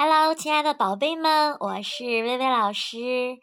[0.00, 3.36] Hello，亲爱的宝贝们，我是薇薇老师。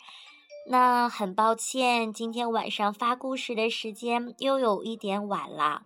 [0.69, 5.81] 那很抱歉，今天晚上发故事的时间又有一点晚了。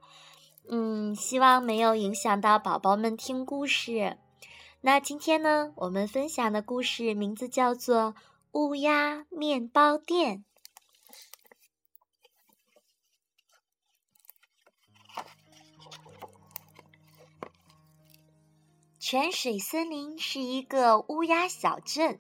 [0.70, 4.20] 嗯，希望没有影响到宝宝们听故事。
[4.82, 8.14] 那今天呢，我们分享的故事名字叫做
[8.52, 10.38] 《乌鸦面包店》。
[19.12, 22.20] 泉水森林是一个乌鸦小镇，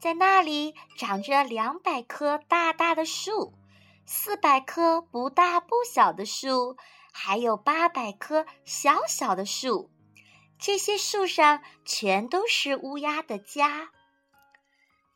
[0.00, 3.52] 在那里长着两百棵大大的树，
[4.06, 6.78] 四百棵不大不小的树，
[7.12, 9.90] 还有八百棵小小的树。
[10.58, 13.90] 这些树上全都是乌鸦的家。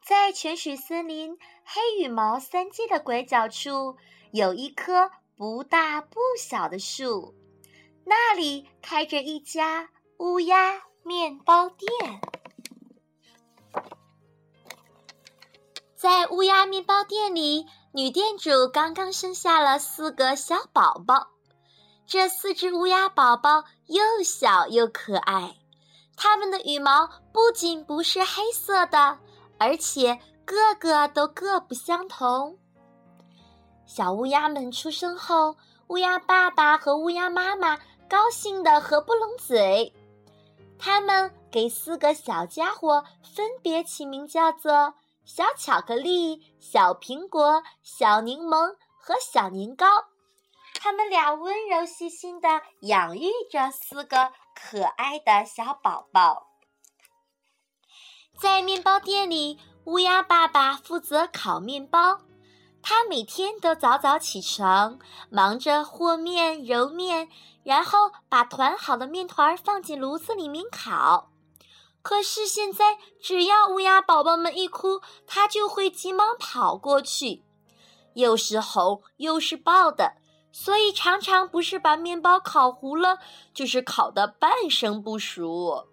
[0.04, 3.96] 在泉水森林黑羽毛三街的拐角处，
[4.30, 7.34] 有一棵不大不小的树，
[8.04, 9.88] 那里开着一家。
[10.18, 12.20] 乌鸦面包店，
[15.96, 21.28] 在乌鸦面包店里，女店主刚刚生下了四个小宝宝。
[22.06, 25.56] 这四只乌鸦宝宝又小又可爱，
[26.16, 29.18] 它们的羽毛不仅不是黑色的，
[29.58, 32.58] 而且个个都各不相同。
[33.86, 35.56] 小乌鸦们出生后，
[35.88, 39.92] 乌鸦爸爸和乌鸦妈妈高兴得合不拢嘴。
[40.84, 44.94] 他们给四个小家伙分别起名叫做
[45.24, 49.86] 小巧克力、小苹果、小柠檬和小年糕。
[50.74, 56.48] 他们俩温柔细心地养育着四个可爱的小宝宝。
[58.36, 62.18] 在面包店里，乌鸦爸爸负责烤面包。
[62.82, 64.98] 他每天都早早起床，
[65.30, 67.28] 忙着和面、揉面，
[67.62, 71.30] 然后把团好的面团放进炉子里面烤。
[72.02, 77.44] 可是现在，只要乌鸦宝宝们一哭，他就会急忙跑过去，
[78.14, 80.14] 又是吼又是抱的，
[80.50, 83.18] 所以常常不是把面包烤糊了，
[83.54, 85.86] 就是烤得半生不熟。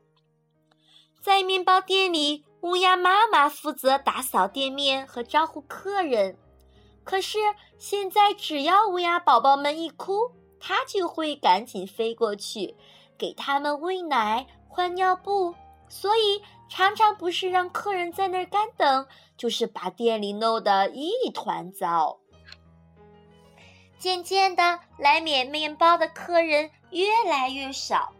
[1.21, 6.35] 在面包店里，乌鸦妈妈负责打扫店面和招呼客人。
[7.09, 7.39] 可是
[7.79, 12.75] 现在，只要乌鸦宝宝们一哭，它就会赶紧飞过去，
[13.17, 15.55] 给他们喂奶、换尿布。
[15.87, 22.19] 所以常常不是让客人在那儿干等，就是把店里弄得一团糟。
[23.97, 28.13] 渐渐的，来买面包的客人越来越少，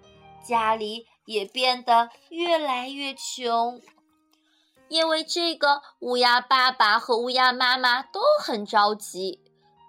[0.44, 3.80] 家里也变得越来越穷。
[4.90, 9.40] 因为这个，乌鸦爸爸和乌鸦妈妈都很着急。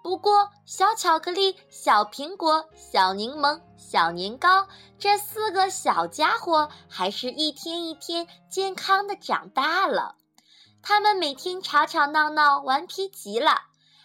[0.03, 4.67] 不过，小巧克力、小苹果、小柠檬、小年糕
[4.97, 10.15] 这四个小家伙，还是一天一天健康的长大了。
[10.81, 13.61] 他们每天吵吵闹闹，顽皮极了，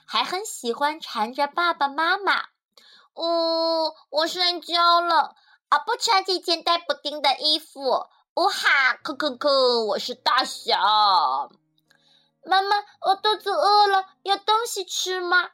[0.07, 2.43] 还很喜欢缠着爸爸妈妈。
[3.15, 5.35] 哦，我睡觉了，
[5.71, 8.07] 啊，不穿这件带补丁的衣服。
[8.37, 10.79] 呜哈，可可可，我是大象。
[12.45, 12.77] 妈妈，
[13.07, 15.53] 我肚子饿了，有东西吃吗？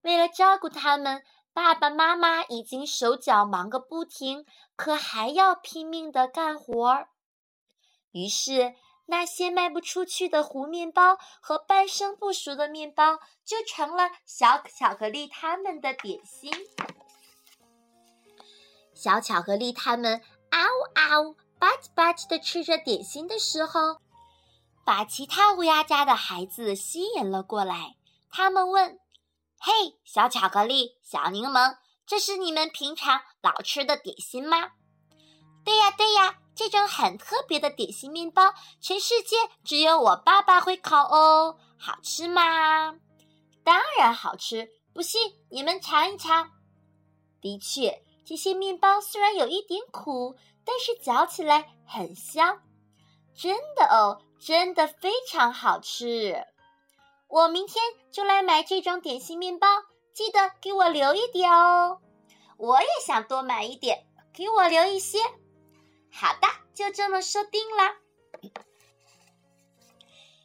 [0.00, 7.10] 为了照顾他们，爸爸妈妈已经手脚忙个不停，可还要拼命的干活儿。
[8.12, 16.50] 于是，那些卖不出去的糊面包和半生不熟的面包，就成了小巧克力他们的点心。
[18.94, 21.36] 小巧克力他们，嗷嗷。
[21.58, 24.00] 吧唧吧唧的吃着点心的时候，
[24.84, 27.96] 把其他乌鸦家的孩子吸引了过来。
[28.30, 28.98] 他们问
[29.58, 31.76] ：“嘿，小巧克力、小柠檬，
[32.06, 34.70] 这是你们平常老吃的点心吗
[35.64, 41.58] ？”“对呀，对呀，这种很特别的点心面包，全世界只有我爸爸会烤哦。
[41.76, 42.94] 好吃吗
[43.64, 46.50] ？”“当然好吃，不信你们尝一尝。”
[47.42, 50.36] 的确，这些面包虽然有一点苦。
[50.68, 52.60] 但是嚼起来很香，
[53.34, 56.44] 真的哦，真的非常好吃。
[57.26, 57.82] 我明天
[58.12, 59.66] 就来买这种点心面包，
[60.12, 62.00] 记得给我留一点哦。
[62.58, 65.18] 我也想多买一点，给我留一些。
[66.12, 67.94] 好的，就这么说定了。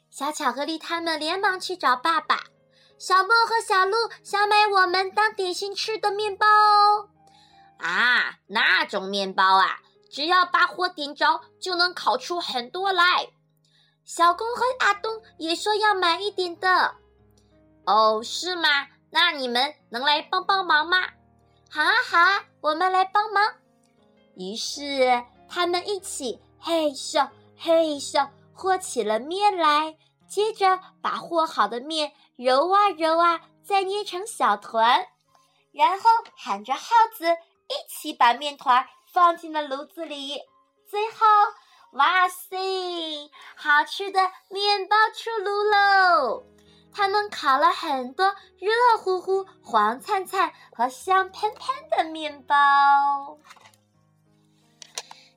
[0.09, 2.43] 小巧克力他们连忙去找爸爸。
[2.97, 7.09] 小梦和小鹿想买我们当点心吃的面包哦。
[7.79, 9.81] 啊，那种面包啊。
[10.13, 13.27] 只要把火点着，就能烤出很多来。
[14.05, 16.93] 小公和阿东也说要买一点的。
[17.87, 18.69] 哦，是吗？
[19.09, 20.97] 那你们能来帮帮忙吗？
[21.67, 23.55] 好啊，好啊，我们来帮忙。
[24.35, 27.27] 于是他们一起嘿咻
[27.57, 35.07] 嘿咻和起了面来，接着把和好的面揉啊揉啊，再捏成小团，
[35.71, 36.81] 然后喊着号
[37.17, 40.41] 子，一起把面团放进了炉子里。
[40.89, 41.17] 最后，
[41.91, 42.57] 哇塞，
[43.55, 44.19] 好吃的
[44.49, 46.43] 面包出炉喽！
[46.91, 52.55] 他们烤了很多热乎乎、黄灿灿和香喷喷的面包。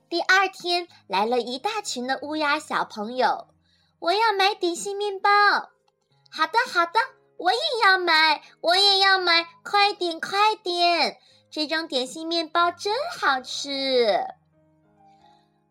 [0.09, 3.47] 第二天来了一大群的乌鸦小朋友，
[3.99, 5.29] 我要买点心面包。
[6.31, 6.99] 好的，好的，
[7.37, 11.19] 我也要买，我也要买，快点，快点！
[11.57, 14.23] 这种点心面包真好吃。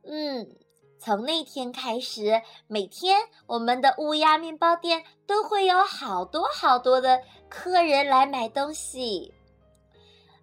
[0.02, 0.56] 嗯。
[0.98, 9.32] 从那天开始，每天我们的乌鸦面包店都会有好多好多的客人来买东西，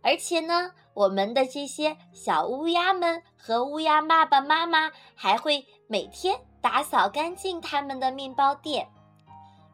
[0.02, 8.88] 而且呢，我们的这些小乌鸦们和乌鸦爸爸妈妈还会每天打扫干净他们的面包店，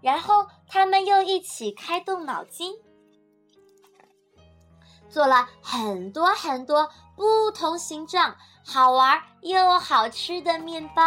[0.01, 2.73] 然后他们又一起开动脑筋，
[5.09, 8.35] 做了很多很多不同形状。
[8.65, 11.03] 好玩又好吃的面包，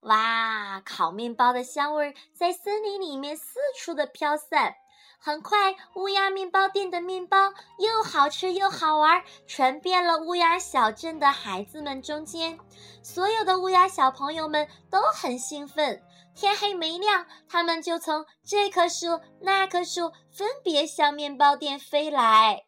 [0.00, 0.82] 哇！
[0.84, 4.74] 烤面包的香味在森林里面四处的飘散。
[5.20, 12.58] 很快，乌鸦面包店的面包又好吃又好玩，传遍了乌鸦小镇的孩子们中间。
[13.02, 16.02] 所有的乌鸦小朋友们都很兴奋。
[16.34, 22.66] 天还没亮，他们就从这棵树、那棵树分别向面包店飞来。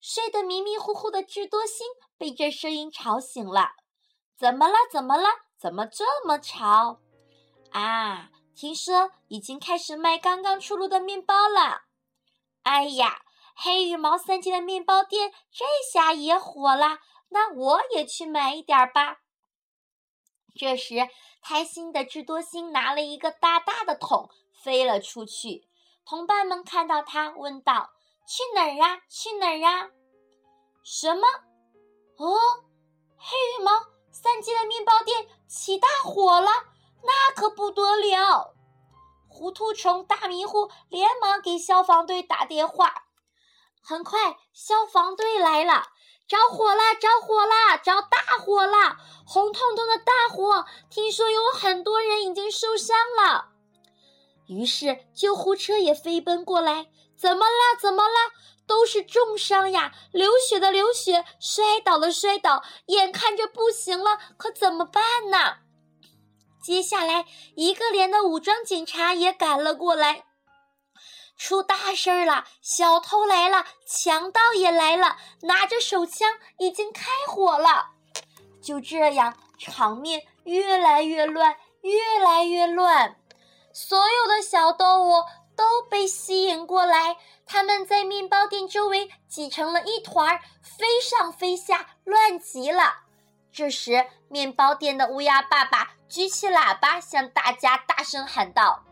[0.00, 1.86] 睡得迷迷糊糊的智多星
[2.18, 3.70] 被这声音吵醒了。
[4.36, 4.74] 怎么了？
[4.92, 5.28] 怎么了？
[5.58, 7.00] 怎么这么吵？
[7.70, 11.82] 啊，听说已经开始卖刚刚出炉的面包了。
[12.62, 13.22] 哎呀，
[13.56, 16.98] 黑羽毛三街的面包店这下也火了，
[17.30, 19.23] 那我也去买一点吧。
[20.56, 21.08] 这时，
[21.42, 24.30] 开心的智多星拿了一个大大的桶
[24.62, 25.68] 飞了出去。
[26.04, 27.90] 同伴们看到他，问道。
[28.26, 29.02] 去哪儿呀？
[29.08, 29.90] 去哪儿呀？
[30.82, 31.26] 什么？
[32.16, 32.38] 哦，
[33.18, 33.70] 黑羽毛
[34.10, 36.50] 三季的面包店起大火了，
[37.02, 38.54] 那可不得了！
[39.28, 43.04] 糊涂虫大迷糊连忙给消防队打电话。
[43.82, 45.88] 很快，消防队来了，
[46.26, 46.94] 着火啦！
[46.94, 47.76] 着火啦！
[47.76, 48.96] 着大火啦！
[49.26, 53.48] 红彤彤的大火，听说有很多人已经受伤了。
[54.46, 56.86] 于是，救护车也飞奔过来。
[57.16, 57.76] 怎么啦？
[57.80, 58.32] 怎么啦？
[58.66, 59.92] 都是重伤呀！
[60.12, 65.58] 流血的流血，摔倒的摔倒，眼看着不行了，可怎么办呢？
[66.62, 70.24] 接下来，一个连的武装警察也赶了过来。
[71.36, 72.44] 出大事儿了！
[72.60, 76.28] 小偷来了，强盗也来了，拿着手枪，
[76.58, 77.90] 已经开火了。
[78.62, 83.16] 就这样，场面越来越乱，越来越乱。
[83.72, 85.24] 所有的小动物。
[85.56, 87.16] 都被吸引过来，
[87.46, 92.92] 他们在面包店周围挤成了一团儿，飞上飞下，乱极了。
[93.52, 98.82] 这时，面包店的乌鸦爸爸举起喇叭，向大家大声喊道：“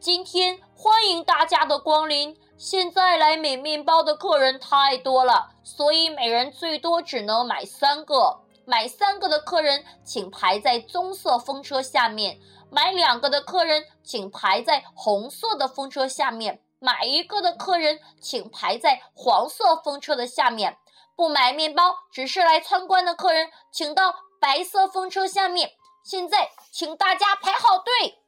[0.00, 2.36] 今天欢迎大家的光临！
[2.56, 8.40] 现在来买面包的客人太多了，所以每人最多只能买三个。
[8.66, 12.38] 买三个的客人，请排在棕色风车下面。”
[12.70, 20.76] 买两个的客人，请排在红色的风车下面；买一个的客人，请排在黄色风车的下面。
[21.14, 25.70] 不买面包，只是来参观的客人，请到白色风车下面。
[26.04, 28.23] 现在，请大家排好队。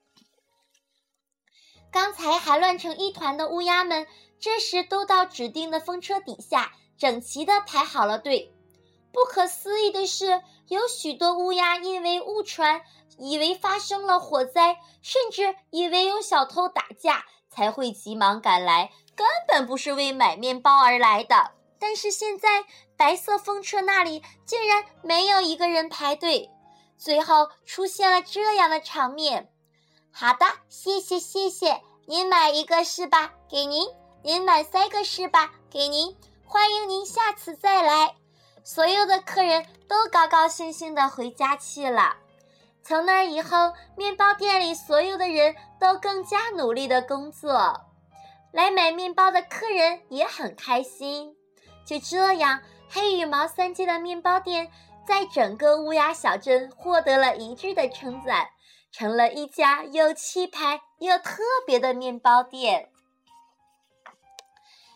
[1.97, 4.07] 刚才还乱成一团的乌鸦们，
[4.39, 8.53] 这时都到指定的风车底下，整齐的排好了队。
[9.15, 12.83] 不可思议的是，有许多乌鸦因为误传。
[13.17, 21.53] 以为发生了火灾，甚至以为有小偷打架，才会急忙赶来，根本不是为买面包而来的。
[21.79, 22.67] 但是现在，
[22.99, 26.51] 白色风车那里竟然没有一个人排队，
[26.99, 29.49] 最后出现了这样的场面。
[30.19, 33.35] 好的，谢谢谢谢，您买一个是吧？
[33.51, 33.87] 给您。
[34.23, 35.53] 您买三个是吧？
[35.69, 36.17] 给您。
[36.47, 38.15] 欢迎您下次再来。
[38.65, 42.17] 所有的客人都高高兴兴地回家去了。
[42.83, 47.79] 从那以后，面包店里所有的人都更加努力的工作，
[48.53, 51.37] 来买面包的客人也很开心。
[51.85, 54.71] 就这样，黑羽毛三街的面包店
[55.07, 58.49] 在整个乌鸦小镇获得了一致的称赞，
[58.99, 62.89] 成了一家又气派又特别的面包店。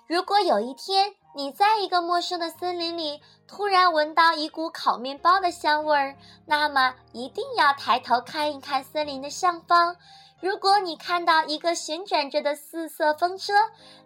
[0.09, 6.17] 如果有一天你在一个陌生的森林里突然闻到一股烤面包的香味儿，
[6.47, 9.97] 那么一定要抬头看一看森林的上方。
[10.41, 13.53] 如果你看到一个旋转着的四色风车，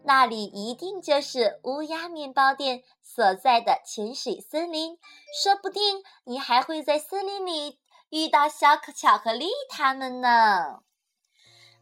[0.02, 4.98] 那里一定就是乌鸦面包店所在的泉水森林。
[5.40, 7.78] 说不定你还会在森林里
[8.14, 10.78] 遇到小可巧克力他们呢。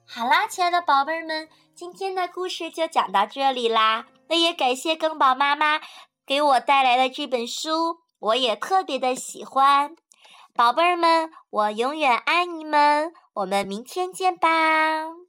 [0.06, 4.06] 好啦，亲爱的宝贝儿们，今天的故事就讲到这里啦。
[4.28, 5.82] 那也感谢更宝妈妈
[6.24, 9.94] 给我带来的这本书，我也特别的喜欢。
[10.54, 15.21] 宝贝儿们，我永远爱你们，我们明天见吧。